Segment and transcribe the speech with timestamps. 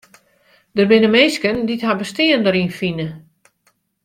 [0.77, 3.07] Der binne minsken dy't har bestean deryn fine.